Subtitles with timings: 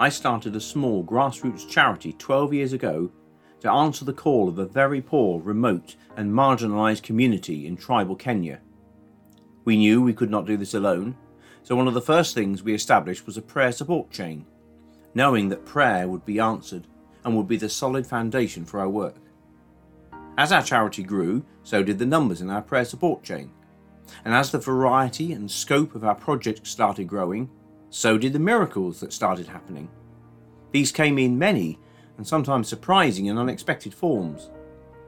[0.00, 3.10] I started a small grassroots charity 12 years ago
[3.60, 8.60] to answer the call of a very poor, remote, and marginalised community in tribal Kenya.
[9.64, 11.16] We knew we could not do this alone,
[11.64, 14.46] so one of the first things we established was a prayer support chain,
[15.14, 16.86] knowing that prayer would be answered
[17.24, 19.16] and would be the solid foundation for our work.
[20.38, 23.50] As our charity grew, so did the numbers in our prayer support chain.
[24.24, 27.50] And as the variety and scope of our projects started growing,
[27.90, 29.88] so did the miracles that started happening.
[30.72, 31.78] These came in many
[32.16, 34.50] and sometimes surprising and unexpected forms.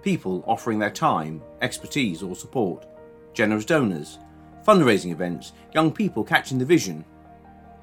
[0.03, 2.87] People offering their time, expertise, or support,
[3.34, 4.19] generous donors,
[4.67, 7.05] fundraising events, young people catching the vision.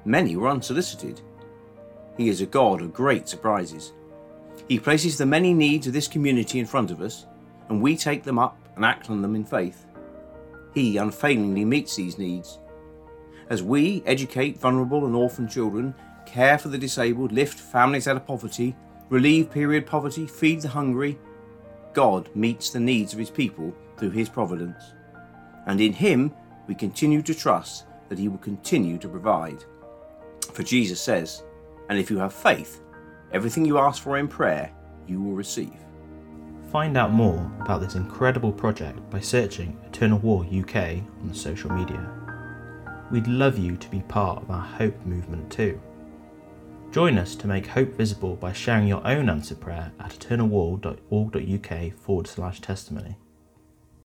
[0.04, 1.20] Many were unsolicited.
[2.16, 3.92] He is a God of great surprises.
[4.68, 7.26] He places the many needs of this community in front of us,
[7.68, 9.86] and we take them up and act on them in faith.
[10.74, 12.58] He unfailingly meets these needs
[13.50, 15.94] as we educate vulnerable and orphan children,
[16.26, 18.76] care for the disabled, lift families out of poverty,
[19.08, 21.18] relieve period poverty, feed the hungry,
[21.94, 24.92] God meets the needs of his people through his providence.
[25.66, 26.32] And in him,
[26.66, 29.64] we continue to trust that he will continue to provide.
[30.52, 31.42] For Jesus says,
[31.88, 32.80] And if you have faith,
[33.32, 34.70] everything you ask for in prayer,
[35.06, 35.76] you will receive.
[36.70, 42.27] Find out more about this incredible project by searching Eternal Wall UK on social media.
[43.10, 45.80] We'd love you to be part of our Hope movement too.
[46.90, 52.26] Join us to make hope visible by sharing your own answered prayer at eternalwall.org.uk forward
[52.26, 53.16] slash testimony.